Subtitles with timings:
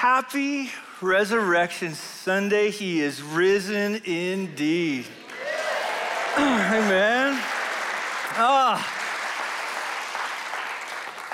[0.00, 0.70] Happy
[1.02, 2.70] Resurrection Sunday.
[2.70, 5.04] He is risen indeed.
[6.38, 7.38] Amen.
[8.32, 8.80] Ah.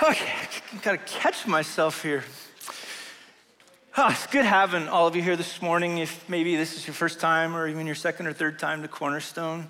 [0.03, 0.33] Okay,
[0.73, 2.25] I gotta catch myself here.
[3.95, 5.99] Oh, it's good having all of you here this morning.
[5.99, 8.89] If maybe this is your first time or even your second or third time to
[8.89, 9.67] Cornerstone.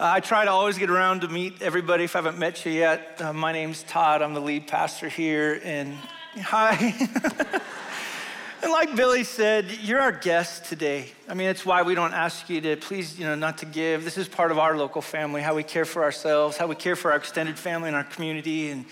[0.00, 2.72] Uh, I try to always get around to meet everybody if I haven't met you
[2.72, 3.22] yet.
[3.22, 4.22] Uh, my name's Todd.
[4.22, 5.60] I'm the lead pastor here.
[5.62, 5.96] And
[6.36, 7.60] hi.
[8.64, 11.12] And like Billy said, you're our guest today.
[11.28, 14.04] I mean, it's why we don't ask you to please, you know, not to give.
[14.04, 16.96] This is part of our local family, how we care for ourselves, how we care
[16.96, 18.70] for our extended family and our community.
[18.70, 18.86] And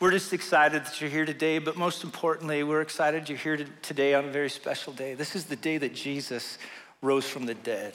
[0.00, 1.60] we're just excited that you're here today.
[1.60, 5.14] But most importantly, we're excited you're here today on a very special day.
[5.14, 6.58] This is the day that Jesus
[7.00, 7.94] rose from the dead.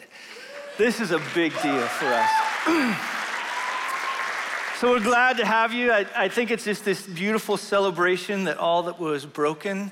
[0.78, 2.32] This is a big deal for us.
[4.80, 5.92] so we're glad to have you.
[5.92, 9.92] I, I think it's just this beautiful celebration that all that was broken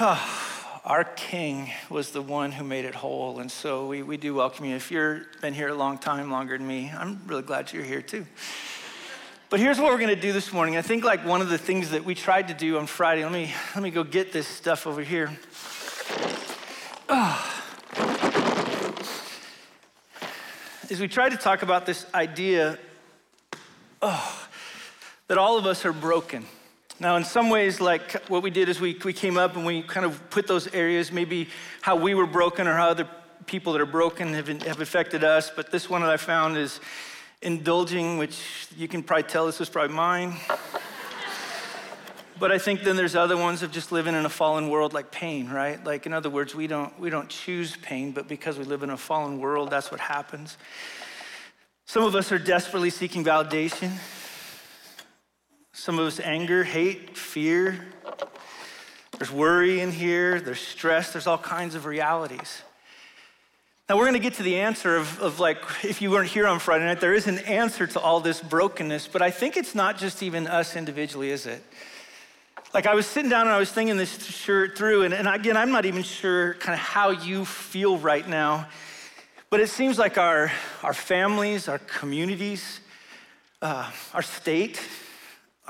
[0.00, 3.38] our King was the one who made it whole.
[3.38, 4.74] And so we, we do welcome you.
[4.74, 8.00] If you've been here a long time, longer than me, I'm really glad you're here
[8.00, 8.24] too.
[9.50, 10.78] But here's what we're going to do this morning.
[10.78, 13.32] I think like one of the things that we tried to do on Friday, let
[13.32, 15.38] me, let me go get this stuff over here.
[17.10, 17.56] Oh.
[20.88, 22.78] Is we tried to talk about this idea
[24.00, 24.48] oh,
[25.26, 26.46] that all of us are broken.
[27.00, 29.80] Now, in some ways, like what we did is we, we came up and we
[29.80, 31.48] kind of put those areas, maybe
[31.80, 33.08] how we were broken or how other
[33.46, 35.50] people that are broken have, have affected us.
[35.54, 36.78] But this one that I found is
[37.40, 40.36] indulging, which you can probably tell this was probably mine.
[42.38, 45.10] but I think then there's other ones of just living in a fallen world like
[45.10, 45.82] pain, right?
[45.82, 48.90] Like in other words, we don't we don't choose pain, but because we live in
[48.90, 50.58] a fallen world, that's what happens.
[51.86, 53.90] Some of us are desperately seeking validation.
[55.72, 57.86] Some of us anger, hate, fear.
[59.18, 62.62] There's worry in here, there's stress, there's all kinds of realities.
[63.88, 66.46] Now, we're going to get to the answer of, of, like, if you weren't here
[66.46, 69.74] on Friday night, there is an answer to all this brokenness, but I think it's
[69.74, 71.62] not just even us individually, is it?
[72.72, 75.56] Like, I was sitting down and I was thinking this shirt through, and, and again,
[75.56, 78.68] I'm not even sure kind of how you feel right now,
[79.50, 80.52] but it seems like our,
[80.84, 82.80] our families, our communities,
[83.60, 84.80] uh, our state,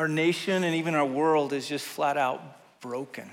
[0.00, 2.40] our nation and even our world is just flat out
[2.80, 3.30] broken.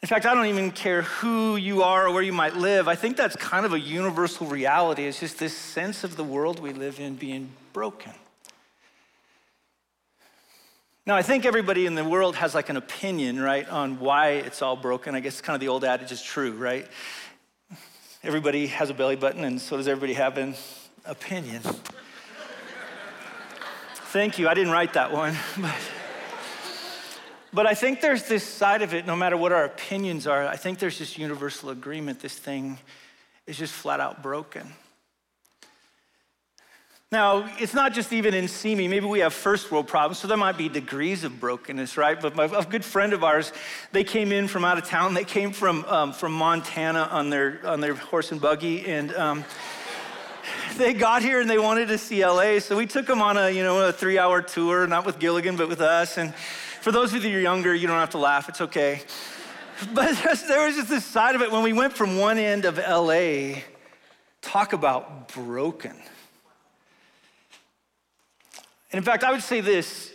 [0.00, 2.86] In fact, I don't even care who you are or where you might live.
[2.86, 5.06] I think that's kind of a universal reality.
[5.06, 8.12] It's just this sense of the world we live in being broken.
[11.04, 14.62] Now, I think everybody in the world has like an opinion, right, on why it's
[14.62, 15.16] all broken.
[15.16, 16.86] I guess kind of the old adage is true, right?
[18.22, 20.54] Everybody has a belly button, and so does everybody have an
[21.04, 21.62] opinion.
[24.16, 24.48] Thank you.
[24.48, 25.36] I didn't write that one.
[25.58, 25.76] But,
[27.52, 30.56] but I think there's this side of it, no matter what our opinions are, I
[30.56, 32.78] think there's this universal agreement this thing
[33.46, 34.72] is just flat out broken.
[37.12, 38.88] Now, it's not just even in Simi.
[38.88, 42.18] Maybe we have first world problems, so there might be degrees of brokenness, right?
[42.18, 43.52] But my, a good friend of ours,
[43.92, 45.12] they came in from out of town.
[45.12, 49.44] They came from, um, from Montana on their, on their horse and buggy, and um,
[50.76, 53.50] they got here and they wanted to see LA, so we took them on a,
[53.50, 56.18] you know, a three hour tour, not with Gilligan, but with us.
[56.18, 59.00] And for those of you who are younger, you don't have to laugh, it's okay.
[59.92, 60.16] But
[60.48, 63.60] there was just this side of it when we went from one end of LA,
[64.40, 65.90] talk about broken.
[68.90, 70.12] And in fact, I would say this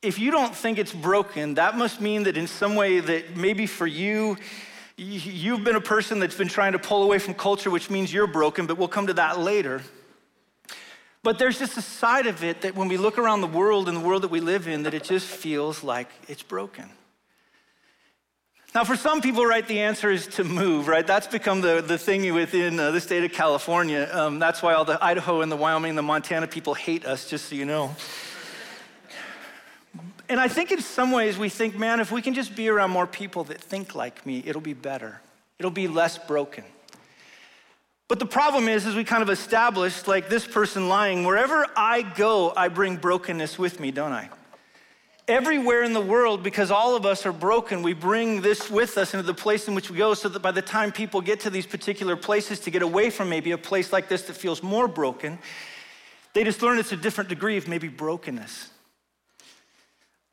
[0.00, 3.66] if you don't think it's broken, that must mean that in some way that maybe
[3.66, 4.38] for you,
[5.00, 8.26] You've been a person that's been trying to pull away from culture, which means you're
[8.26, 9.80] broken, but we'll come to that later.
[11.22, 13.96] But there's just a side of it that when we look around the world and
[13.96, 16.90] the world that we live in, that it just feels like it's broken.
[18.74, 21.06] Now, for some people, right, the answer is to move, right?
[21.06, 24.08] That's become the, the thing within uh, the state of California.
[24.12, 27.30] Um, that's why all the Idaho and the Wyoming and the Montana people hate us,
[27.30, 27.94] just so you know.
[30.28, 32.90] And I think in some ways we think, man, if we can just be around
[32.90, 35.20] more people that think like me, it'll be better.
[35.58, 36.64] It'll be less broken.
[38.08, 42.02] But the problem is, is we kind of established like this person lying, wherever I
[42.02, 44.30] go, I bring brokenness with me, don't I?
[45.26, 49.12] Everywhere in the world, because all of us are broken, we bring this with us
[49.12, 51.50] into the place in which we go so that by the time people get to
[51.50, 54.88] these particular places to get away from maybe a place like this that feels more
[54.88, 55.38] broken,
[56.32, 58.70] they just learn it's a different degree of maybe brokenness.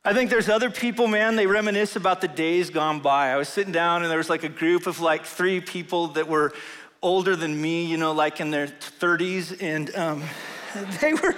[0.07, 3.31] I think there's other people, man, they reminisce about the days gone by.
[3.31, 6.27] I was sitting down and there was like a group of like three people that
[6.27, 6.53] were
[7.01, 9.59] older than me, you know, like in their 30s.
[9.63, 10.21] And um,
[11.01, 11.33] they were.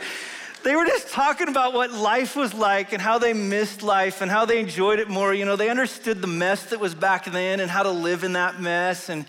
[0.66, 4.30] they were just talking about what life was like and how they missed life and
[4.30, 5.34] how they enjoyed it more.
[5.34, 8.34] You know, they understood the mess that was back then and how to live in
[8.34, 9.08] that mess.
[9.08, 9.26] And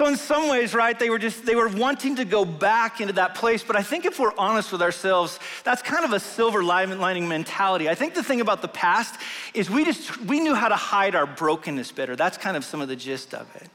[0.00, 3.12] so in some ways, right, they were just, they were wanting to go back into
[3.12, 3.62] that place.
[3.62, 7.86] But I think if we're honest with ourselves, that's kind of a silver lining mentality.
[7.86, 9.20] I think the thing about the past
[9.52, 12.16] is we just, we knew how to hide our brokenness better.
[12.16, 13.68] That's kind of some of the gist of it.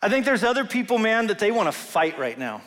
[0.00, 2.62] I think there's other people, man, that they want to fight right now.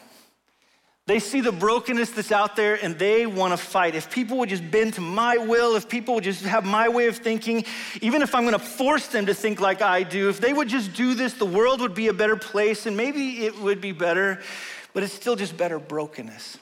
[1.09, 3.95] They see the brokenness that's out there and they want to fight.
[3.95, 7.07] If people would just bend to my will, if people would just have my way
[7.07, 7.65] of thinking,
[7.99, 10.69] even if I'm going to force them to think like I do, if they would
[10.69, 13.91] just do this, the world would be a better place and maybe it would be
[13.91, 14.39] better,
[14.93, 16.59] but it's still just better brokenness.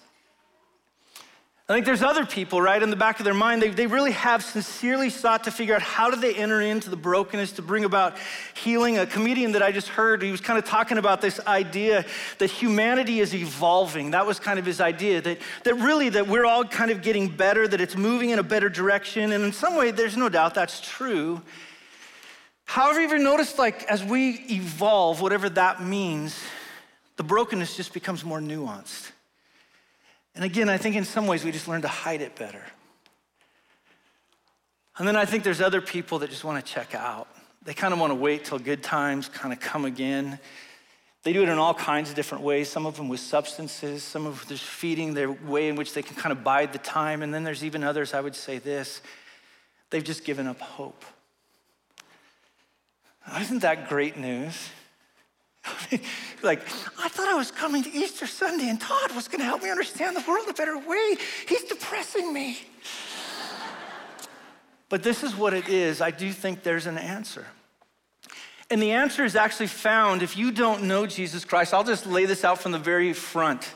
[1.70, 4.14] I think there's other people, right, in the back of their mind, they, they really
[4.14, 7.84] have sincerely sought to figure out how do they enter into the brokenness to bring
[7.84, 8.16] about
[8.54, 8.98] healing.
[8.98, 12.06] A comedian that I just heard, he was kind of talking about this idea
[12.38, 14.12] that humanity is evolving.
[14.12, 17.28] That was kind of his idea, that, that really that we're all kind of getting
[17.28, 19.34] better, that it's moving in a better direction.
[19.34, 21.42] And in some way, there's no doubt that's true.
[22.64, 26.42] However, you ever noticed, like, as we evolve, whatever that means,
[27.18, 29.12] the brokenness just becomes more nuanced.
[30.38, 32.64] And again, I think in some ways we just learn to hide it better.
[35.00, 37.28] And then I think there's other people that just want to check out.
[37.64, 40.38] They kind of want to wait till good times kind of come again.
[41.24, 44.28] They do it in all kinds of different ways, some of them with substances, some
[44.28, 47.24] of them just feeding their way in which they can kind of bide the time.
[47.24, 49.02] And then there's even others, I would say this,
[49.90, 51.04] they've just given up hope.
[53.42, 54.70] Isn't that great news?
[56.44, 56.62] like,
[57.00, 59.70] I thought I was coming to Easter Sunday and Todd was going to help me
[59.70, 61.18] understand the world a better way.
[61.48, 62.60] He's depressing me.
[64.90, 66.02] but this is what it is.
[66.02, 67.46] I do think there's an answer.
[68.70, 71.74] And the answer is actually found if you don't know Jesus Christ.
[71.74, 73.74] I'll just lay this out from the very front.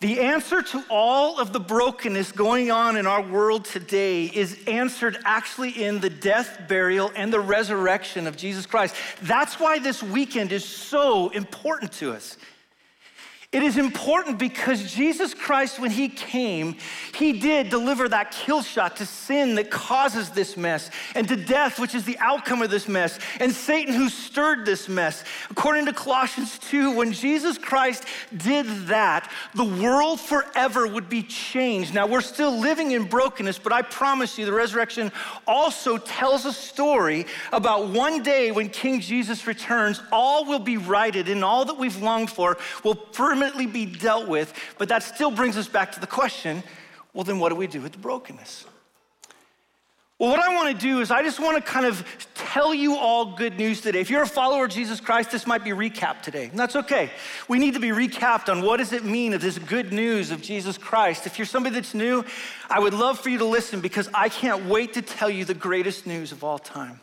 [0.00, 5.16] The answer to all of the brokenness going on in our world today is answered
[5.24, 8.94] actually in the death, burial, and the resurrection of Jesus Christ.
[9.22, 12.36] That's why this weekend is so important to us.
[13.52, 16.76] It is important because Jesus Christ, when he came,
[17.14, 21.78] he did deliver that kill shot to sin that causes this mess and to death,
[21.78, 25.22] which is the outcome of this mess, and Satan who stirred this mess.
[25.48, 28.04] According to Colossians 2, when Jesus Christ
[28.36, 31.94] did that, the world forever would be changed.
[31.94, 35.12] Now, we're still living in brokenness, but I promise you, the resurrection
[35.46, 41.28] also tells a story about one day when King Jesus returns, all will be righted,
[41.28, 45.30] and all that we've longed for will permanently permanently be dealt with, but that still
[45.30, 46.62] brings us back to the question
[47.12, 48.66] well, then what do we do with the brokenness?
[50.18, 52.04] Well, what I want to do is I just want to kind of
[52.34, 54.00] tell you all good news today.
[54.00, 56.46] If you're a follower of Jesus Christ, this might be recap today.
[56.46, 57.10] And that's okay.
[57.48, 60.42] We need to be recapped on what does it mean of this good news of
[60.42, 61.26] Jesus Christ.
[61.26, 62.22] If you're somebody that's new,
[62.68, 65.54] I would love for you to listen because I can't wait to tell you the
[65.54, 67.00] greatest news of all time.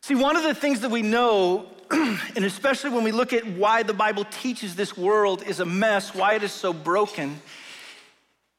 [0.00, 3.82] See, one of the things that we know and especially when we look at why
[3.82, 7.40] the Bible teaches this world is a mess, why it is so broken,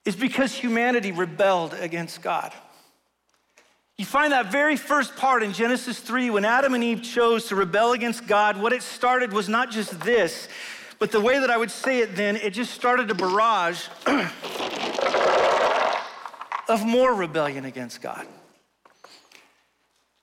[0.06, 2.54] is because humanity rebelled against God.
[3.98, 7.56] You find that very first part in Genesis 3 when Adam and Eve chose to
[7.56, 8.60] rebel against God.
[8.60, 10.48] What it started was not just this,
[11.00, 13.88] but the way that I would say it then, it just started a barrage
[16.70, 18.26] of more rebellion against God.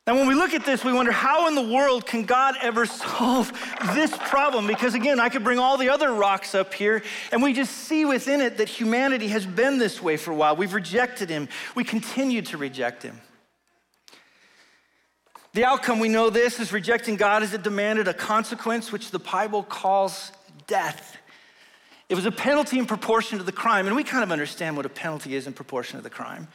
[0.06, 2.86] Now, when we look at this, we wonder how in the world can God ever
[2.86, 3.52] solve
[3.92, 4.68] this problem?
[4.68, 8.04] Because again, I could bring all the other rocks up here, and we just see
[8.04, 10.54] within it that humanity has been this way for a while.
[10.54, 13.20] We've rejected Him, we continue to reject Him.
[15.54, 19.18] The outcome, we know this, is rejecting God as it demanded a consequence, which the
[19.18, 20.30] Bible calls
[20.68, 21.16] death.
[22.08, 24.86] It was a penalty in proportion to the crime, and we kind of understand what
[24.86, 26.46] a penalty is in proportion to the crime.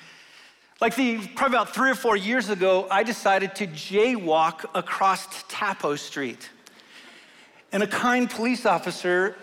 [0.82, 5.96] Like the, probably about three or four years ago, I decided to jaywalk across Tapo
[5.96, 6.50] Street.
[7.72, 9.36] And a kind police officer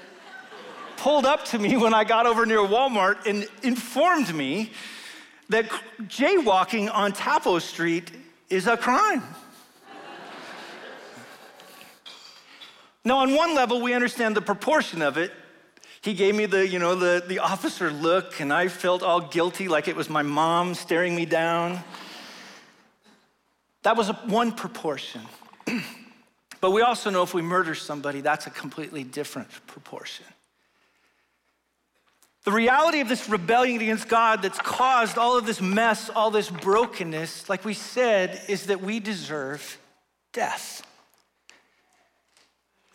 [0.97, 4.73] pulled up to me when I got over near Walmart and informed me
[5.49, 5.66] that
[6.09, 8.11] jaywalking on Tapo Street
[8.50, 9.23] is a crime.
[13.04, 15.30] now, on one level, we understand the proportion of it.
[16.09, 19.69] He gave me the, you know, the, the officer look, and I felt all guilty
[19.69, 21.85] like it was my mom staring me down.
[23.83, 25.21] That was one proportion.
[26.62, 30.25] but we also know if we murder somebody, that's a completely different proportion.
[32.45, 36.49] The reality of this rebellion against God that's caused all of this mess, all this
[36.49, 39.77] brokenness, like we said, is that we deserve
[40.33, 40.88] death.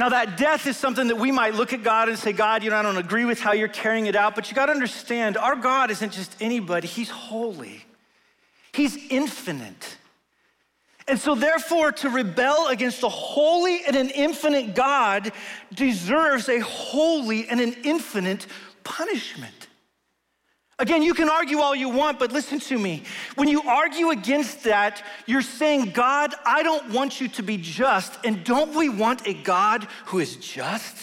[0.04, 2.72] Now, that death is something that we might look at God and say, God, you
[2.72, 5.38] know, I don't agree with how you're carrying it out, but you got to understand
[5.38, 7.86] our God isn't just anybody, He's holy,
[8.74, 9.96] He's infinite.
[11.08, 15.32] And so, therefore, to rebel against a holy and an infinite God
[15.74, 18.46] deserves a holy and an infinite
[18.84, 19.63] punishment.
[20.84, 23.04] Again, you can argue all you want, but listen to me.
[23.36, 28.20] When you argue against that, you're saying, God, I don't want you to be just.
[28.26, 30.98] And don't we want a God who is just?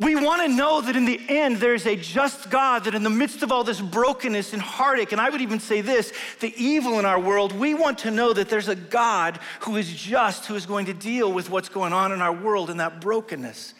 [0.00, 3.10] We want to know that in the end, there's a just God, that in the
[3.10, 6.98] midst of all this brokenness and heartache, and I would even say this the evil
[6.98, 10.56] in our world, we want to know that there's a God who is just, who
[10.56, 13.74] is going to deal with what's going on in our world and that brokenness.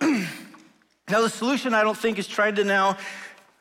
[1.14, 2.96] now, the solution, I don't think, is trying to now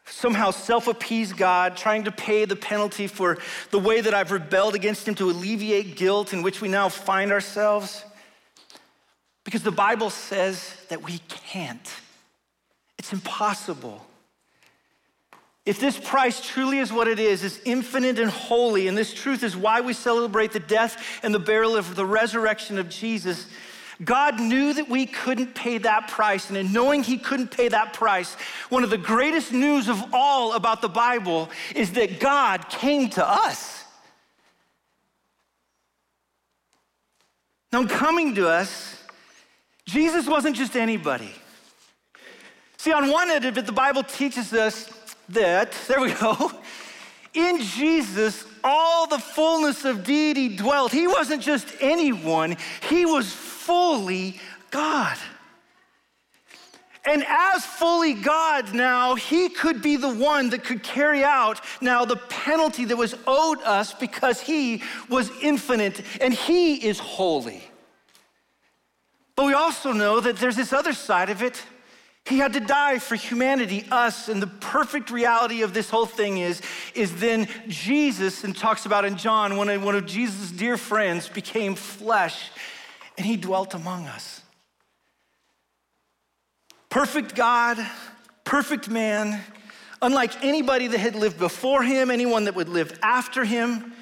[0.06, 3.38] somehow self appease God, trying to pay the penalty for
[3.70, 7.32] the way that I've rebelled against Him to alleviate guilt in which we now find
[7.32, 8.04] ourselves.
[9.44, 11.94] Because the Bible says that we can't,
[12.98, 14.04] it's impossible.
[15.64, 19.44] If this price truly is what it is, is infinite and holy, and this truth
[19.44, 23.46] is why we celebrate the death and the burial of the resurrection of Jesus,
[24.04, 26.50] God knew that we couldn't pay that price.
[26.50, 28.34] And in knowing He couldn't pay that price,
[28.70, 33.28] one of the greatest news of all about the Bible is that God came to
[33.28, 33.84] us.
[37.72, 39.04] Now, coming to us,
[39.86, 41.32] Jesus wasn't just anybody.
[42.78, 44.92] See, on one end of it, the Bible teaches us
[45.30, 46.52] that, there we go,
[47.34, 50.92] in Jesus, all the fullness of deity dwelt.
[50.92, 52.58] He wasn't just anyone,
[52.90, 54.40] he was fully
[54.72, 55.18] God.
[57.06, 62.06] And as fully God now, he could be the one that could carry out now
[62.06, 67.62] the penalty that was owed us because he was infinite and he is holy.
[69.36, 71.62] But we also know that there's this other side of it.
[72.26, 76.38] He had to die for humanity, us, and the perfect reality of this whole thing
[76.38, 76.62] is,
[76.96, 81.28] is then Jesus, and talks about in John, one of, one of Jesus' dear friends
[81.28, 82.50] became flesh,
[83.18, 84.42] and he dwelt among us.
[86.90, 87.84] Perfect God,
[88.44, 89.42] perfect man,
[90.02, 93.94] unlike anybody that had lived before him, anyone that would live after him.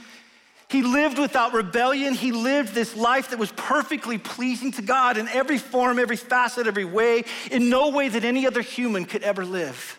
[0.68, 2.14] He lived without rebellion.
[2.14, 6.66] He lived this life that was perfectly pleasing to God in every form, every facet,
[6.66, 9.98] every way, in no way that any other human could ever live.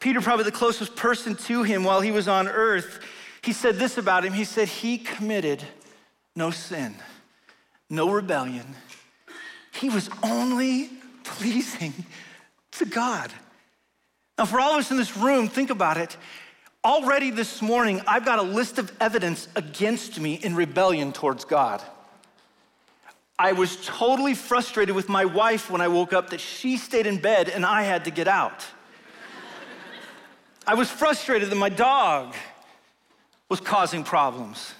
[0.00, 2.98] Peter, probably the closest person to him while he was on earth,
[3.42, 4.32] he said this about him.
[4.32, 5.62] He said, He committed
[6.34, 6.94] no sin,
[7.90, 8.66] no rebellion.
[9.72, 10.90] He was only
[11.24, 11.92] pleasing
[12.72, 13.32] to God.
[14.38, 16.16] Now, for all of us in this room, think about it.
[16.84, 21.82] Already this morning, I've got a list of evidence against me in rebellion towards God.
[23.38, 27.18] I was totally frustrated with my wife when I woke up that she stayed in
[27.18, 28.64] bed and I had to get out.
[30.66, 32.34] I was frustrated that my dog
[33.48, 34.74] was causing problems.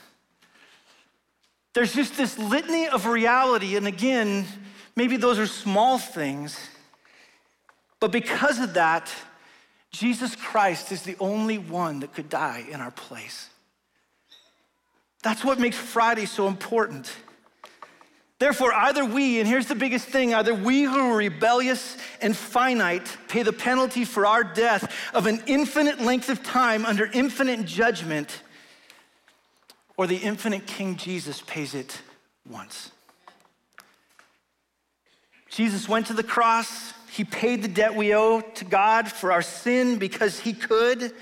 [1.74, 4.46] There's just this litany of reality, and again,
[4.94, 6.58] maybe those are small things,
[7.98, 9.10] but because of that,
[9.90, 13.48] Jesus Christ is the only one that could die in our place.
[15.22, 17.14] That's what makes Friday so important.
[18.38, 23.16] Therefore, either we, and here's the biggest thing either we who are rebellious and finite
[23.28, 28.41] pay the penalty for our death of an infinite length of time under infinite judgment,
[30.02, 32.02] or the infinite King Jesus pays it
[32.50, 32.90] once.
[35.48, 39.42] Jesus went to the cross, he paid the debt we owe to God for our
[39.42, 41.12] sin because he could.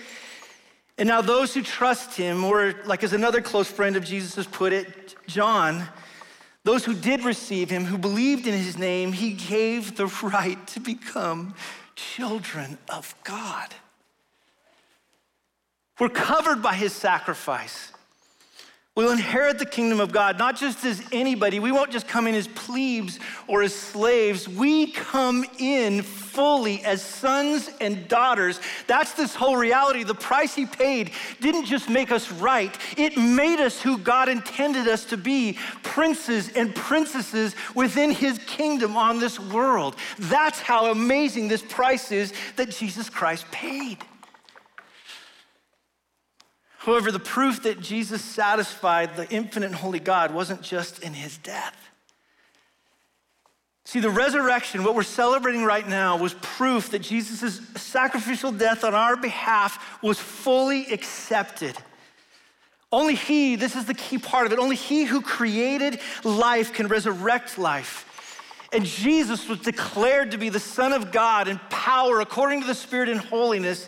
[0.96, 4.46] And now, those who trust him, or like as another close friend of Jesus has
[4.46, 5.86] put it, John,
[6.64, 10.80] those who did receive him, who believed in his name, he gave the right to
[10.80, 11.54] become
[11.96, 13.74] children of God.
[15.98, 17.92] We're covered by his sacrifice.
[19.00, 21.58] We'll inherit the kingdom of God, not just as anybody.
[21.58, 24.46] We won't just come in as plebes or as slaves.
[24.46, 28.60] We come in fully as sons and daughters.
[28.86, 30.02] That's this whole reality.
[30.02, 34.86] The price he paid didn't just make us right, it made us who God intended
[34.86, 39.96] us to be princes and princesses within his kingdom on this world.
[40.18, 44.04] That's how amazing this price is that Jesus Christ paid.
[46.80, 51.76] However, the proof that Jesus satisfied the infinite holy God wasn't just in his death.
[53.84, 58.94] See, the resurrection, what we're celebrating right now, was proof that Jesus' sacrificial death on
[58.94, 61.76] our behalf was fully accepted.
[62.90, 66.88] Only He, this is the key part of it, only He who created life can
[66.88, 68.06] resurrect life.
[68.72, 72.74] And Jesus was declared to be the Son of God in power according to the
[72.74, 73.86] Spirit in holiness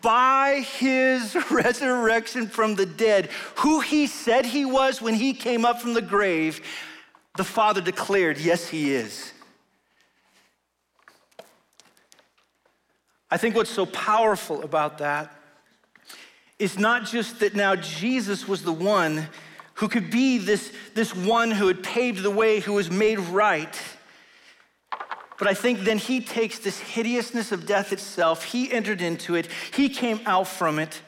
[0.00, 5.80] by his resurrection from the dead, who he said he was when he came up
[5.80, 6.60] from the grave,
[7.36, 9.32] the Father declared, Yes, he is.
[13.30, 15.34] I think what's so powerful about that
[16.58, 19.26] is not just that now Jesus was the one
[19.74, 23.74] who could be this, this one who had paved the way, who was made right.
[25.42, 29.48] But I think then he takes this hideousness of death itself, he entered into it,
[29.74, 31.02] he came out from it,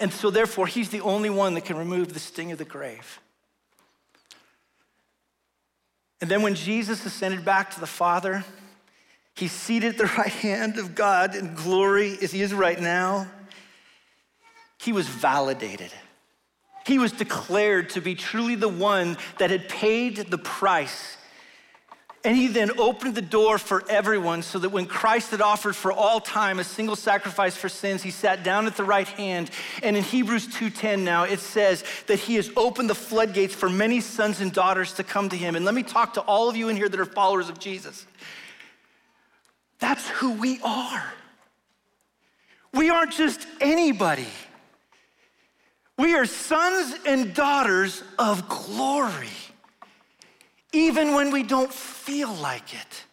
[0.00, 3.20] and so therefore he's the only one that can remove the sting of the grave.
[6.20, 8.44] And then when Jesus ascended back to the Father,
[9.36, 13.28] he's seated at the right hand of God in glory as he is right now.
[14.80, 15.92] He was validated.
[16.84, 21.18] He was declared to be truly the one that had paid the price
[22.26, 25.92] and he then opened the door for everyone so that when Christ had offered for
[25.92, 29.48] all time a single sacrifice for sins, he sat down at the right hand.
[29.80, 34.00] And in Hebrews 2:10 now it says that he has opened the floodgates for many
[34.00, 35.54] sons and daughters to come to him.
[35.54, 38.04] And let me talk to all of you in here that are followers of Jesus.
[39.78, 41.04] That's who we are.
[42.74, 44.26] We aren't just anybody.
[45.96, 49.28] We are sons and daughters of glory
[50.76, 53.04] even when we don't feel like it.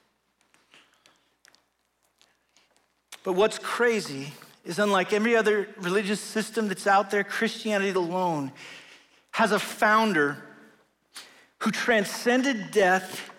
[3.23, 4.33] But what's crazy
[4.65, 8.51] is unlike every other religious system that's out there, Christianity alone
[9.31, 10.43] has a founder
[11.59, 13.31] who transcended death,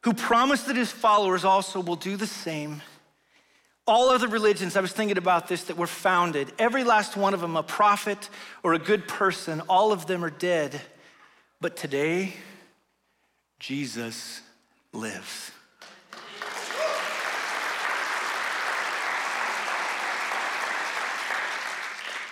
[0.00, 2.82] who promised that his followers also will do the same.
[3.86, 7.40] All other religions, I was thinking about this, that were founded, every last one of
[7.40, 8.28] them, a prophet
[8.64, 10.80] or a good person, all of them are dead.
[11.60, 12.34] But today,
[13.60, 14.40] Jesus
[14.94, 15.52] lives.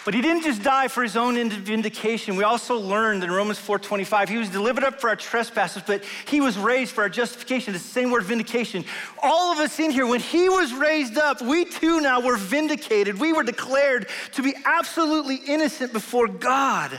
[0.06, 2.37] But he didn't just die for his own vindication.
[2.37, 6.41] We also learned in Romans 4:25, he was delivered up for our trespasses, but he
[6.41, 7.75] was raised for our justification.
[7.75, 8.86] It's the same word vindication.
[9.23, 13.21] All of us in here, when he was raised up, we too now were vindicated.
[13.21, 16.99] We were declared to be absolutely innocent before God.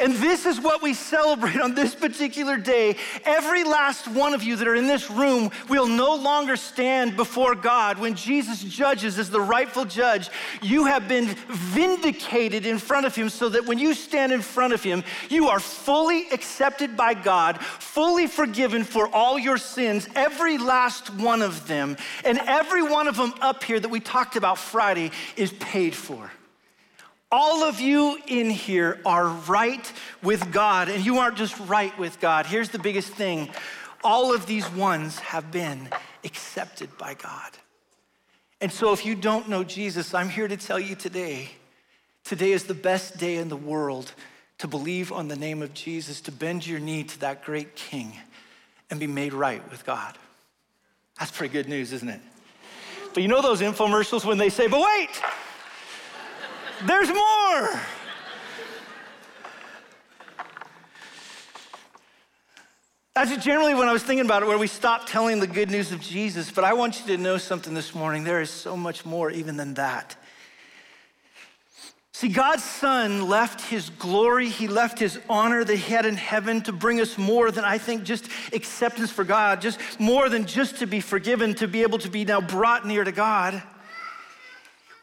[0.00, 2.96] And this is what we celebrate on this particular day.
[3.24, 7.54] Every last one of you that are in this room will no longer stand before
[7.56, 10.30] God when Jesus judges as the rightful judge.
[10.62, 14.72] You have been vindicated in front of Him so that when you stand in front
[14.72, 20.58] of Him, you are fully accepted by God, fully forgiven for all your sins, every
[20.58, 21.96] last one of them.
[22.24, 26.30] And every one of them up here that we talked about Friday is paid for.
[27.30, 32.20] All of you in here are right with God, and you aren't just right with
[32.20, 32.46] God.
[32.46, 33.50] Here's the biggest thing
[34.02, 35.88] all of these ones have been
[36.24, 37.50] accepted by God.
[38.60, 41.50] And so, if you don't know Jesus, I'm here to tell you today
[42.24, 44.12] today is the best day in the world
[44.58, 48.12] to believe on the name of Jesus, to bend your knee to that great King
[48.90, 50.16] and be made right with God.
[51.18, 52.20] That's pretty good news, isn't it?
[53.14, 55.22] But you know those infomercials when they say, but wait,
[56.86, 57.80] there's more.
[63.14, 65.90] That's generally when I was thinking about it, where we stop telling the good news
[65.90, 66.52] of Jesus.
[66.52, 68.22] But I want you to know something this morning.
[68.22, 70.16] There is so much more even than that.
[72.12, 76.60] See, God's Son left his glory, he left his honor that he had in heaven
[76.62, 80.78] to bring us more than I think just acceptance for God, just more than just
[80.78, 83.62] to be forgiven, to be able to be now brought near to God.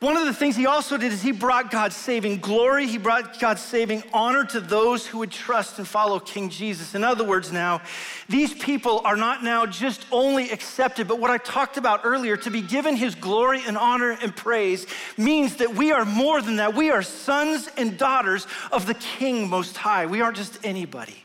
[0.01, 3.39] One of the things he also did is he brought God's saving glory, he brought
[3.39, 6.95] God's saving honor to those who would trust and follow King Jesus.
[6.95, 7.81] In other words, now,
[8.27, 12.51] these people are not now just only accepted, but what I talked about earlier, to
[12.51, 14.85] be given his glory and honor and praise
[15.17, 16.75] means that we are more than that.
[16.75, 20.07] We are sons and daughters of the King Most High.
[20.07, 21.23] We aren't just anybody.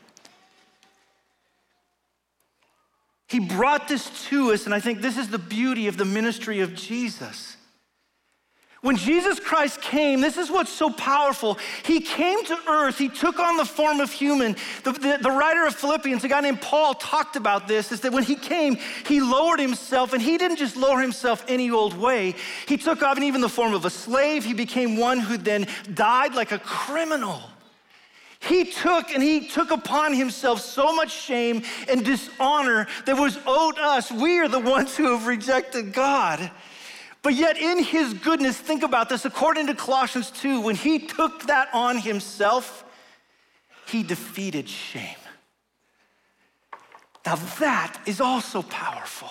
[3.27, 6.61] He brought this to us, and I think this is the beauty of the ministry
[6.61, 7.57] of Jesus.
[8.81, 11.59] When Jesus Christ came, this is what's so powerful.
[11.85, 14.55] He came to earth, he took on the form of human.
[14.83, 18.11] The, the, the, writer of Philippians, a guy named Paul, talked about this is that
[18.11, 22.33] when he came, he lowered himself, and he didn't just lower himself any old way.
[22.67, 24.43] He took on even the form of a slave.
[24.43, 27.39] He became one who then died like a criminal.
[28.39, 33.77] He took and he took upon himself so much shame and dishonor that was owed
[33.77, 34.11] us.
[34.11, 36.49] We are the ones who have rejected God.
[37.23, 41.43] But yet, in his goodness, think about this according to Colossians 2, when he took
[41.43, 42.83] that on himself,
[43.85, 45.15] he defeated shame.
[47.25, 49.29] Now, that is also powerful.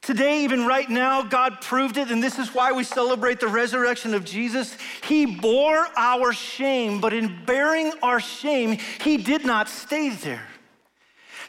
[0.00, 4.14] Today, even right now, God proved it, and this is why we celebrate the resurrection
[4.14, 4.76] of Jesus.
[5.04, 10.48] He bore our shame, but in bearing our shame, He did not stay there.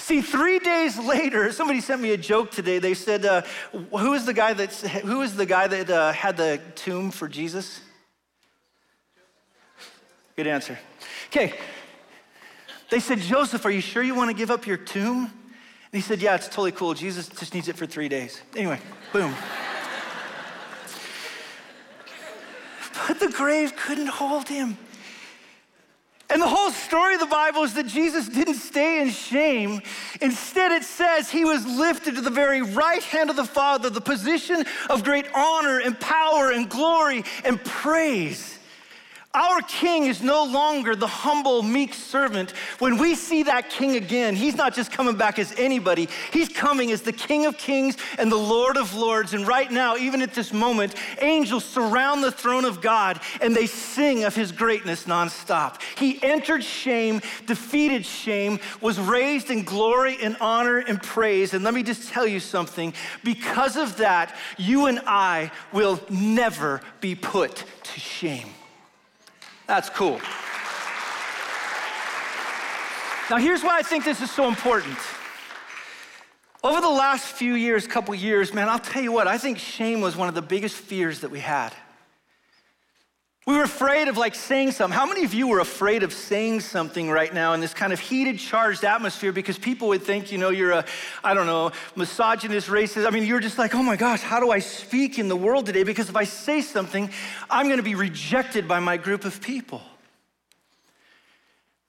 [0.04, 2.80] See, three days later, somebody sent me a joke today.
[2.80, 6.36] They said, uh, "Who is the guy that who is the guy that uh, had
[6.36, 7.80] the tomb for Jesus?"
[10.36, 10.78] Good answer.
[11.28, 11.54] Okay.
[12.89, 15.26] They said, Joseph, are you sure you want to give up your tomb?
[15.26, 16.94] And he said, Yeah, it's totally cool.
[16.94, 18.42] Jesus just needs it for three days.
[18.58, 18.80] Anyway,
[19.13, 19.34] boom.
[23.08, 24.78] but the grave couldn't hold him.
[26.30, 29.82] And the whole story of the Bible is that Jesus didn't stay in shame.
[30.22, 34.02] Instead, it says he was lifted to the very right hand of the Father, the
[34.02, 38.53] position of great honor and power and glory and praise.
[39.36, 42.52] Our king is no longer the humble, meek servant.
[42.78, 46.91] When we see that king again, he's not just coming back as anybody, he's coming
[46.91, 49.34] as the king of kings and the lord of lords.
[49.34, 53.65] And right now, even at this moment, angels surround the throne of God and they
[53.65, 55.82] sing of his greatness nonstop.
[55.98, 61.56] He entered shame, defeated shame, was raised in glory and honor and praise.
[61.56, 62.93] And let me just tell you something
[63.24, 68.53] because of that, you and I will never be put to shame.
[69.67, 70.19] That's cool.
[73.30, 74.97] Now, here's why I think this is so important.
[76.63, 80.02] Over the last few years, couple years, man, I'll tell you what, I think shame
[80.02, 81.73] was one of the biggest fears that we had.
[83.46, 84.98] We were afraid of like saying something.
[84.98, 88.00] How many of you were afraid of saying something right now in this kind of
[88.00, 90.86] heated, charged atmosphere because people would think, you know, you're a,
[91.26, 93.06] I don't know, misogynist, racist.
[93.06, 95.66] I mean, you're just like, oh my gosh, how do I speak in the world
[95.66, 95.84] today?
[95.84, 97.10] Because if I say something,
[97.50, 99.82] I'm going to be rejected by my group of people.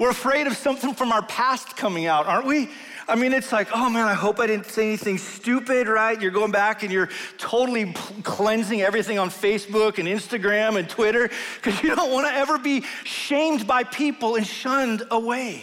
[0.00, 2.68] We're afraid of something from our past coming out, aren't we?
[3.06, 6.20] I mean, it's like, oh man, I hope I didn't say anything stupid, right?
[6.20, 7.92] You're going back and you're totally
[8.24, 12.82] cleansing everything on Facebook and Instagram and Twitter because you don't want to ever be
[13.04, 15.62] shamed by people and shunned away.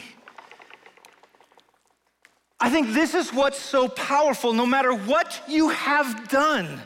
[2.58, 4.54] I think this is what's so powerful.
[4.54, 6.82] No matter what you have done,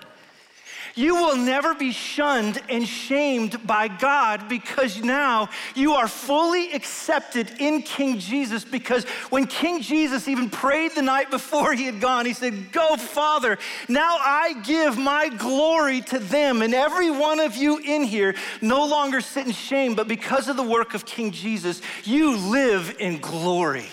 [0.95, 7.51] you will never be shunned and shamed by God because now you are fully accepted
[7.59, 8.63] in King Jesus.
[8.63, 12.95] Because when King Jesus even prayed the night before he had gone, he said, Go,
[12.95, 13.57] Father,
[13.89, 16.61] now I give my glory to them.
[16.61, 20.55] And every one of you in here no longer sit in shame, but because of
[20.55, 23.87] the work of King Jesus, you live in glory.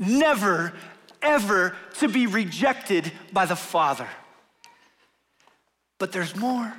[0.00, 0.72] Never,
[1.22, 4.08] ever to be rejected by the Father.
[6.02, 6.74] But there's more.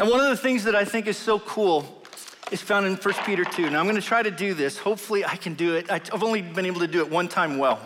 [0.00, 2.02] And one of the things that I think is so cool
[2.50, 3.70] is found in 1 Peter 2.
[3.70, 4.76] Now, I'm going to try to do this.
[4.76, 5.88] Hopefully, I can do it.
[5.92, 7.78] I've only been able to do it one time well.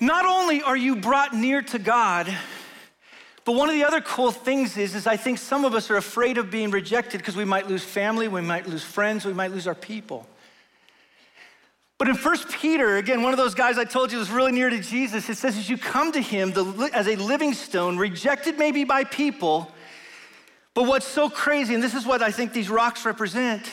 [0.00, 2.30] Not only are you brought near to God,
[3.46, 5.96] but one of the other cool things is, is I think some of us are
[5.96, 9.50] afraid of being rejected because we might lose family, we might lose friends, we might
[9.50, 10.26] lose our people.
[12.00, 14.70] But in 1 Peter, again, one of those guys I told you was really near
[14.70, 16.54] to Jesus, it says, as you come to him
[16.94, 19.70] as a living stone, rejected maybe by people,
[20.72, 23.70] but what's so crazy, and this is what I think these rocks represent,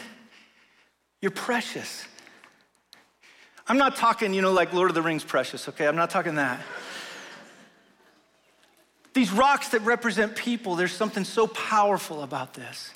[1.22, 2.06] you're precious.
[3.66, 5.88] I'm not talking, you know, like Lord of the Rings precious, okay?
[5.88, 6.60] I'm not talking that.
[9.14, 12.92] These rocks that represent people, there's something so powerful about this.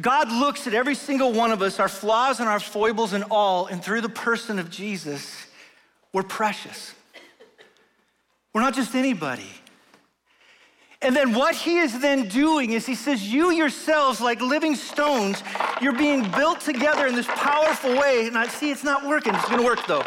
[0.00, 3.66] God looks at every single one of us, our flaws and our foibles and all,
[3.66, 5.46] and through the person of Jesus,
[6.12, 6.94] we're precious.
[8.52, 9.50] We're not just anybody.
[11.02, 15.42] And then what he is then doing is he says, You yourselves, like living stones,
[15.80, 18.26] you're being built together in this powerful way.
[18.26, 19.34] And I see it's not working.
[19.34, 20.02] It's gonna work though.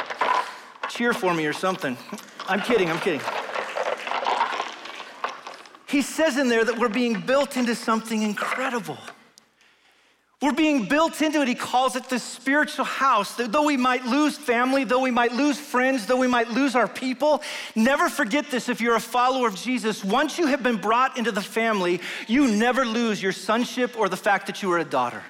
[0.89, 1.95] Cheer for me or something.
[2.47, 3.21] I'm kidding, I'm kidding.
[5.87, 8.97] He says in there that we're being built into something incredible.
[10.41, 11.49] We're being built into it.
[11.49, 13.35] He calls it the spiritual house.
[13.35, 16.87] Though we might lose family, though we might lose friends, though we might lose our
[16.87, 17.41] people,
[17.75, 20.01] never forget this if you're a follower of Jesus.
[20.03, 24.15] Once you have been brought into the family, you never lose your sonship or the
[24.15, 25.21] fact that you are a daughter.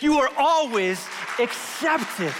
[0.00, 1.00] You are always
[1.38, 2.34] accepted.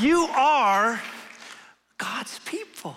[0.00, 1.00] You are
[1.98, 2.96] God's people.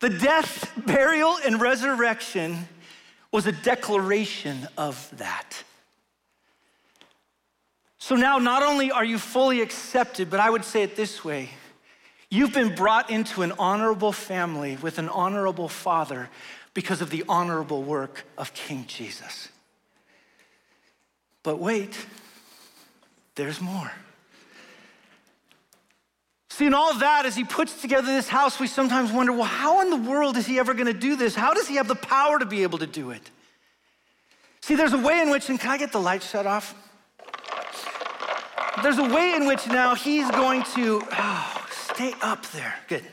[0.00, 2.68] The death, burial, and resurrection
[3.36, 5.62] was a declaration of that.
[7.98, 11.50] So now, not only are you fully accepted, but I would say it this way
[12.30, 16.30] you've been brought into an honorable family with an honorable father,
[16.72, 19.50] because of the honorable work of King Jesus.
[21.42, 22.06] But wait,
[23.34, 23.92] there's more.
[26.56, 29.82] See, in all that, as he puts together this house, we sometimes wonder well, how
[29.82, 31.34] in the world is he ever going to do this?
[31.34, 33.20] How does he have the power to be able to do it?
[34.62, 36.74] See, there's a way in which, and can I get the light shut off?
[38.82, 42.74] There's a way in which now he's going to, oh, stay up there.
[42.88, 43.04] Good.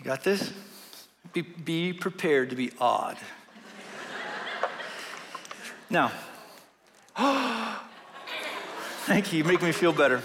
[0.00, 0.52] You got this?
[1.32, 3.16] Be, be prepared to be awed.
[5.88, 6.10] now,
[9.06, 9.38] thank you.
[9.38, 10.20] You make me feel better.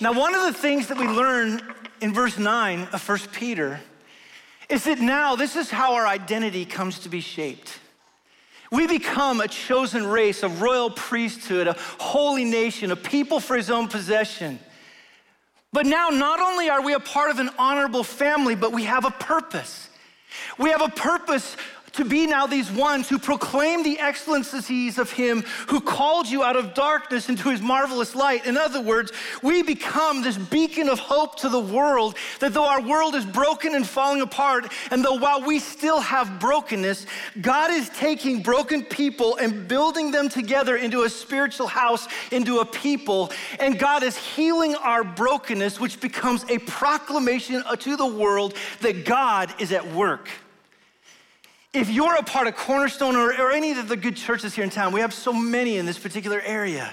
[0.00, 1.60] Now, one of the things that we learn
[2.00, 3.80] in verse 9 of 1 Peter
[4.68, 7.80] is that now this is how our identity comes to be shaped.
[8.70, 13.70] We become a chosen race, a royal priesthood, a holy nation, a people for his
[13.70, 14.60] own possession.
[15.72, 19.04] But now, not only are we a part of an honorable family, but we have
[19.04, 19.88] a purpose.
[20.58, 21.56] We have a purpose
[21.92, 26.56] to be now these ones who proclaim the excellencies of him who called you out
[26.56, 28.46] of darkness into his marvelous light.
[28.46, 32.80] In other words, we become this beacon of hope to the world that though our
[32.80, 37.06] world is broken and falling apart, and though while we still have brokenness,
[37.40, 42.64] God is taking broken people and building them together into a spiritual house, into a
[42.64, 49.04] people, and God is healing our brokenness, which becomes a proclamation to the world that
[49.04, 50.28] God is at work.
[51.74, 54.70] If you're a part of Cornerstone or, or any of the good churches here in
[54.70, 56.92] town, we have so many in this particular area.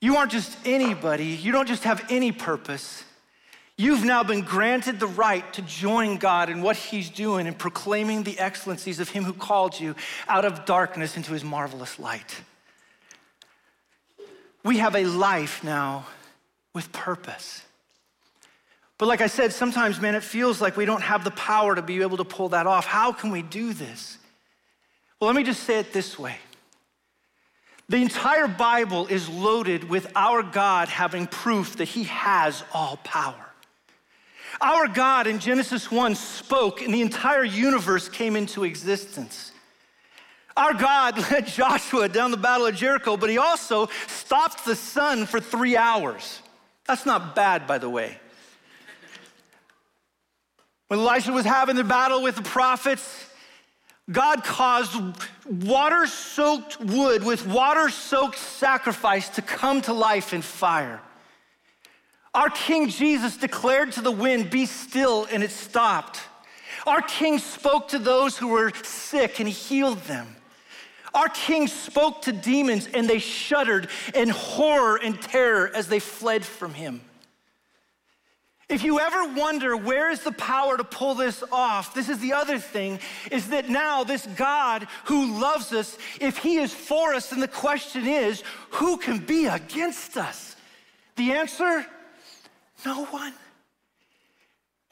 [0.00, 3.04] You aren't just anybody, you don't just have any purpose.
[3.76, 8.22] You've now been granted the right to join God in what He's doing and proclaiming
[8.22, 9.96] the excellencies of Him who called you
[10.28, 12.40] out of darkness into His marvelous light.
[14.62, 16.06] We have a life now
[16.72, 17.63] with purpose.
[19.04, 21.82] But like I said, sometimes, man, it feels like we don't have the power to
[21.82, 22.86] be able to pull that off.
[22.86, 24.16] How can we do this?
[25.20, 26.38] Well, let me just say it this way
[27.86, 33.44] the entire Bible is loaded with our God having proof that He has all power.
[34.62, 39.52] Our God in Genesis 1 spoke, and the entire universe came into existence.
[40.56, 45.26] Our God led Joshua down the Battle of Jericho, but He also stopped the sun
[45.26, 46.40] for three hours.
[46.86, 48.18] That's not bad, by the way.
[50.94, 53.26] When Elisha was having the battle with the prophets,
[54.12, 54.94] God caused
[55.44, 61.00] water soaked wood with water soaked sacrifice to come to life in fire.
[62.32, 66.20] Our King Jesus declared to the wind, Be still, and it stopped.
[66.86, 70.28] Our King spoke to those who were sick and healed them.
[71.12, 76.44] Our King spoke to demons and they shuddered in horror and terror as they fled
[76.44, 77.00] from him.
[78.68, 82.32] If you ever wonder where is the power to pull this off, this is the
[82.32, 82.98] other thing
[83.30, 87.48] is that now this God who loves us, if he is for us, then the
[87.48, 90.56] question is, who can be against us?
[91.16, 91.84] The answer,
[92.86, 93.34] no one.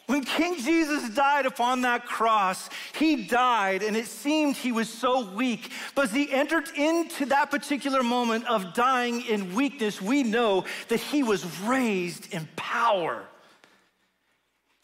[0.07, 5.33] When King Jesus died upon that cross, he died and it seemed he was so
[5.33, 5.73] weak.
[5.95, 11.01] But as he entered into that particular moment of dying in weakness, we know that
[11.01, 13.27] he was raised in power.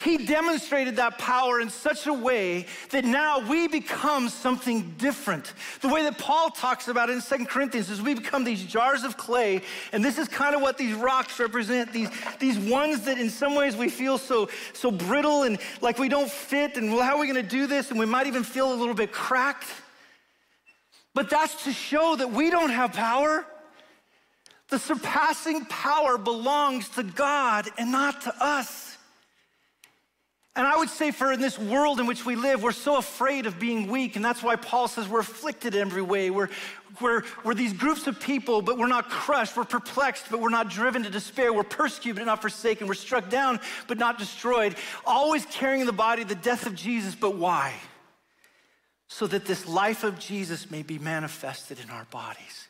[0.01, 5.53] He demonstrated that power in such a way that now we become something different.
[5.81, 9.03] The way that Paul talks about it in Second Corinthians is we become these jars
[9.03, 9.61] of clay,
[9.93, 13.57] and this is kind of what these rocks represent, these, these ones that in some
[13.57, 17.21] ways we feel so, so brittle and like we don't fit, and well, how are
[17.21, 17.91] we gonna do this?
[17.91, 19.67] And we might even feel a little bit cracked.
[21.13, 23.45] But that's to show that we don't have power.
[24.69, 28.88] The surpassing power belongs to God and not to us.
[30.59, 33.47] And I would say, for in this world in which we live, we're so afraid
[33.47, 34.17] of being weak.
[34.17, 36.31] And that's why Paul says we're afflicted in every way.
[36.31, 36.49] We're,
[37.01, 39.57] we're, we're these groups of people, but we're not crushed.
[39.57, 41.53] We're perplexed, but we're not driven to despair.
[41.53, 42.89] We're persecuted, but not forsaken.
[42.89, 44.75] We're struck down, but not destroyed.
[45.07, 47.15] Always carrying in the body the death of Jesus.
[47.15, 47.75] But why?
[49.07, 52.67] So that this life of Jesus may be manifested in our bodies.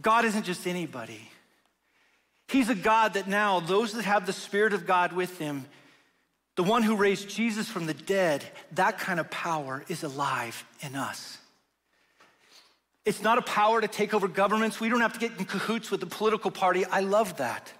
[0.00, 1.28] God isn't just anybody.
[2.52, 5.64] He's a God that now, those that have the Spirit of God with them,
[6.54, 10.94] the one who raised Jesus from the dead, that kind of power is alive in
[10.94, 11.38] us.
[13.06, 14.80] It's not a power to take over governments.
[14.80, 16.84] We don't have to get in cahoots with the political party.
[16.84, 17.72] I love that.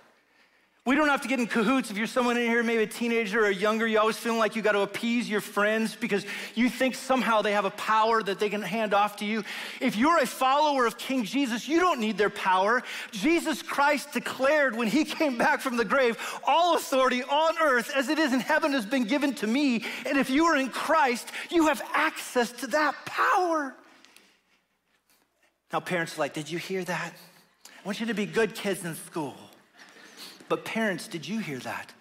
[0.85, 3.45] We don't have to get in cahoots if you're someone in here, maybe a teenager
[3.45, 6.97] or younger, you always feeling like you got to appease your friends because you think
[6.97, 9.45] somehow they have a power that they can hand off to you.
[9.81, 12.83] If you're a follower of King Jesus, you don't need their power.
[13.13, 18.09] Jesus Christ declared when he came back from the grave, all authority on earth as
[18.09, 19.85] it is in heaven has been given to me.
[20.05, 23.73] And if you are in Christ, you have access to that power.
[25.73, 27.15] Now, parents are like, Did you hear that?
[27.67, 29.37] I want you to be good kids in school.
[30.49, 31.93] But parents, did you hear that?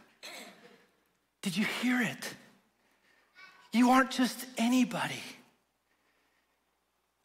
[1.41, 2.36] Did you hear it?
[3.73, 5.21] You aren't just anybody.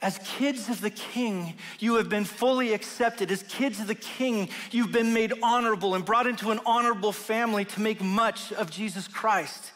[0.02, 3.30] As kids of the king, you have been fully accepted.
[3.30, 7.64] As kids of the king, you've been made honorable and brought into an honorable family
[7.64, 9.72] to make much of Jesus Christ.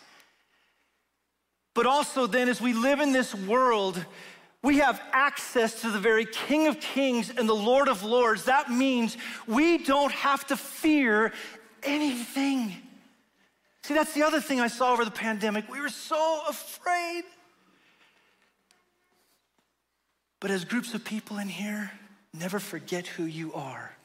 [1.74, 4.04] But also, then, as we live in this world,
[4.62, 8.44] we have access to the very King of Kings and the Lord of Lords.
[8.44, 11.32] That means we don't have to fear
[11.82, 12.76] anything.
[13.82, 15.70] See, that's the other thing I saw over the pandemic.
[15.72, 17.24] We were so afraid.
[20.40, 21.90] But as groups of people in here,
[22.34, 23.96] never forget who you are.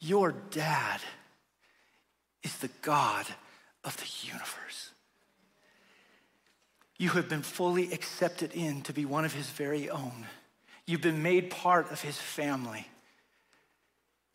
[0.00, 1.00] Your dad
[2.42, 3.26] is the God
[3.84, 4.90] of the universe.
[7.02, 10.24] You have been fully accepted in to be one of his very own.
[10.86, 12.86] You've been made part of his family.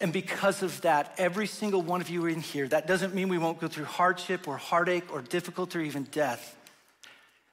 [0.01, 3.37] And because of that, every single one of you in here, that doesn't mean we
[3.37, 6.57] won't go through hardship or heartache or difficulty or even death.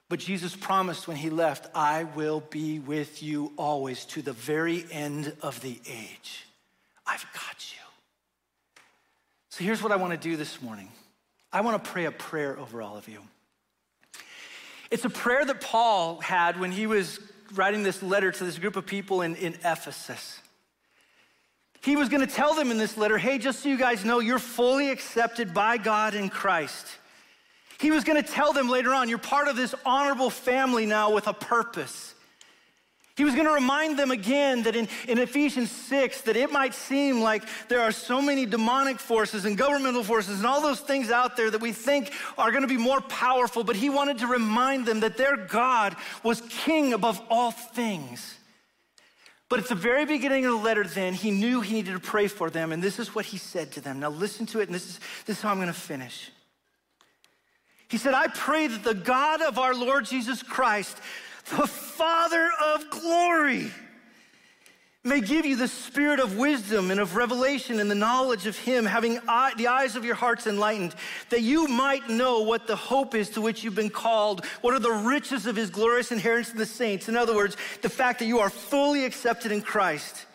[0.09, 4.85] But Jesus promised when he left, I will be with you always to the very
[4.91, 6.45] end of the age.
[7.07, 8.83] I've got you.
[9.51, 10.89] So here's what I want to do this morning
[11.53, 13.21] I want to pray a prayer over all of you.
[14.91, 17.19] It's a prayer that Paul had when he was
[17.55, 20.41] writing this letter to this group of people in, in Ephesus.
[21.83, 24.21] He was going to tell them in this letter hey, just so you guys know,
[24.21, 26.87] you're fully accepted by God in Christ.
[27.79, 31.13] He was going to tell them later on, you're part of this honorable family now
[31.13, 32.14] with a purpose.
[33.17, 36.75] He was going to remind them again that in, in Ephesians 6, that it might
[36.75, 41.13] seem like there are so many demonic forces and governmental forces and all those things
[41.13, 44.27] out there that we think are going to be more powerful, but he wanted to
[44.27, 48.37] remind them that their God was king above all things.
[49.49, 52.27] But at the very beginning of the letter, then, he knew he needed to pray
[52.27, 54.01] for them, and this is what he said to them.
[54.01, 56.33] Now, listen to it, and this is, this is how I'm going to finish.
[57.89, 60.99] He said, I pray that the God of our Lord Jesus Christ,
[61.47, 63.71] the Father of glory,
[65.07, 68.87] may give you the spirit of wisdom and of revelation and the knowledge of Him,
[68.87, 70.95] having eye, the eyes of your hearts enlightened,
[71.29, 74.79] that you might know what the hope is to which you've been called, what are
[74.79, 77.09] the riches of His glorious inheritance in the saints.
[77.09, 80.27] In other words, the fact that you are fully accepted in Christ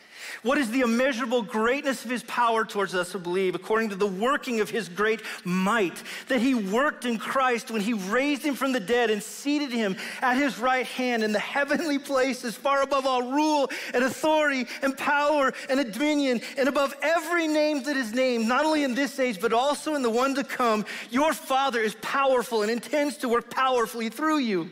[0.44, 4.08] what is the immeasurable greatness of his power towards us who believe, according to the
[4.08, 8.72] working of his great might, that he worked in Christ when he raised him from
[8.72, 13.06] the dead and seated him at his right hand in the heavenly places, far above
[13.06, 18.48] all rule and authority and power and dominion, and above every name that is named,
[18.48, 20.86] not only in this age, but also in the one to come.
[21.10, 24.70] Your Father is powerful and intends to work powerfully through you.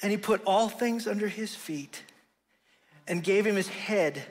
[0.00, 2.02] And he put all things under his feet
[3.08, 4.22] and gave him his head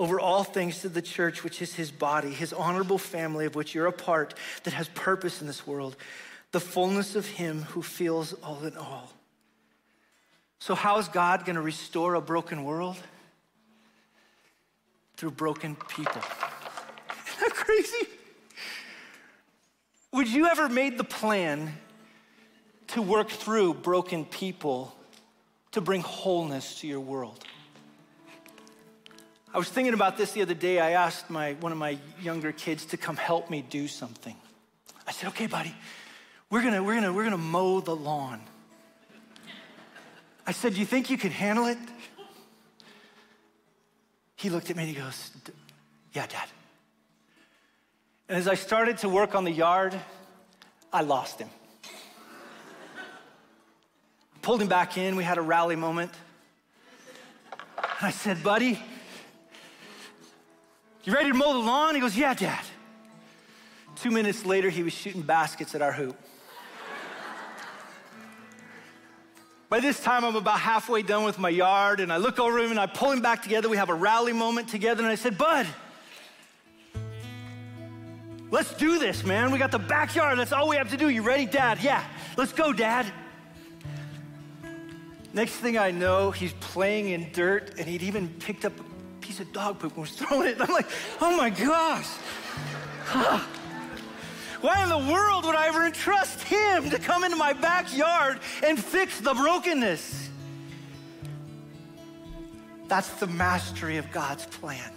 [0.00, 3.74] over all things to the church, which is his body, his honorable family of which
[3.74, 4.34] you're a part,
[4.64, 5.96] that has purpose in this world,
[6.50, 9.12] the fullness of him who fills all in all.
[10.58, 12.96] So, how is God going to restore a broken world?
[15.16, 16.22] Through broken people.
[17.28, 18.08] Isn't that crazy?
[20.12, 21.72] Would you ever made the plan
[22.88, 24.94] to work through broken people
[25.72, 27.44] to bring wholeness to your world?
[29.54, 30.80] I was thinking about this the other day.
[30.80, 34.34] I asked my, one of my younger kids to come help me do something.
[35.06, 35.72] I said, okay, buddy,
[36.50, 38.40] we're gonna, we're gonna, we're gonna mow the lawn.
[40.44, 41.78] I said, do you think you can handle it?
[44.34, 45.30] He looked at me and he goes,
[46.12, 46.48] yeah, dad.
[48.28, 49.94] And as I started to work on the yard,
[50.92, 51.48] I lost him.
[54.42, 55.14] Pulled him back in.
[55.14, 56.10] We had a rally moment.
[58.02, 58.80] I said, buddy,
[61.04, 61.94] you ready to mow the lawn?
[61.94, 62.64] He goes, Yeah, Dad.
[63.96, 66.16] Two minutes later, he was shooting baskets at our hoop.
[69.68, 72.70] By this time, I'm about halfway done with my yard, and I look over him
[72.70, 73.68] and I pull him back together.
[73.68, 75.66] We have a rally moment together, and I said, Bud,
[78.50, 79.50] let's do this, man.
[79.50, 80.38] We got the backyard.
[80.38, 81.08] That's all we have to do.
[81.08, 81.78] You ready, Dad?
[81.82, 82.04] Yeah,
[82.36, 83.06] let's go, Dad.
[85.32, 88.72] Next thing I know, he's playing in dirt, and he'd even picked up
[89.34, 90.60] piece of dog poop and was throwing it.
[90.60, 90.86] I'm like,
[91.20, 92.06] oh my gosh.
[94.60, 98.78] Why in the world would I ever entrust him to come into my backyard and
[98.78, 100.30] fix the brokenness?
[102.86, 104.92] That's the mastery of God's plan.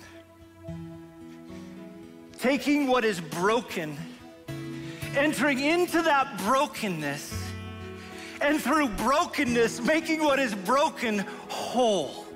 [2.38, 3.98] Taking what is broken,
[5.16, 7.44] entering into that brokenness,
[8.40, 12.27] and through brokenness, making what is broken whole.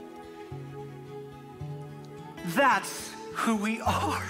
[2.46, 4.24] That's who we are.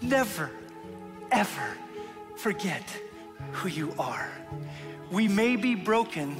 [0.00, 0.50] Never
[1.30, 1.76] ever
[2.36, 2.82] forget
[3.52, 4.30] who you are.
[5.10, 6.36] We may be broken,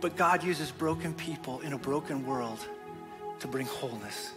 [0.00, 2.66] but God uses broken people in a broken world
[3.40, 4.32] to bring wholeness.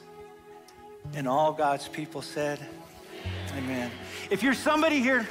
[1.13, 2.59] And all God's people said,
[3.57, 3.91] Amen.
[4.29, 5.27] If you're somebody here,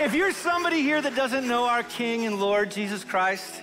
[0.00, 3.60] if you're somebody here that doesn't know our King and Lord Jesus Christ,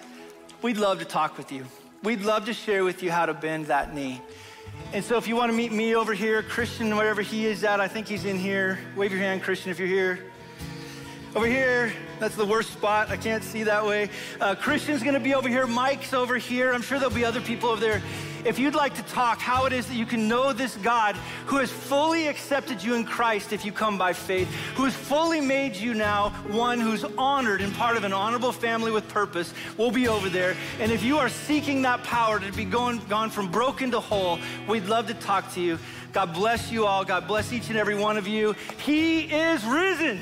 [0.62, 1.66] we'd love to talk with you.
[2.04, 4.22] We'd love to share with you how to bend that knee.
[4.94, 7.82] And so if you want to meet me over here, Christian, wherever he is at,
[7.82, 8.78] I think he's in here.
[8.96, 10.20] Wave your hand, Christian, if you're here.
[11.36, 13.10] Over here, that's the worst spot.
[13.10, 14.10] I can't see that way.
[14.40, 15.66] Uh, Christian's going to be over here.
[15.66, 16.72] Mike's over here.
[16.72, 18.04] I'm sure there'll be other people over there
[18.48, 21.18] if you'd like to talk how it is that you can know this God
[21.48, 25.42] who has fully accepted you in Christ if you come by faith, who has fully
[25.42, 29.92] made you now one who's honored and part of an honorable family with purpose, we'll
[29.92, 30.56] be over there.
[30.80, 34.40] And if you are seeking that power to be going, gone from broken to whole,
[34.66, 35.78] we'd love to talk to you.
[36.14, 37.04] God bless you all.
[37.04, 38.56] God bless each and every one of you.
[38.78, 40.22] He is risen.